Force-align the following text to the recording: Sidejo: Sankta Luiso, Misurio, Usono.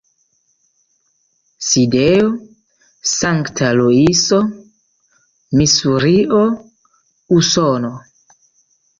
Sidejo: 1.65 2.29
Sankta 3.09 3.69
Luiso, 3.79 4.39
Misurio, 5.61 6.39
Usono. 7.37 7.93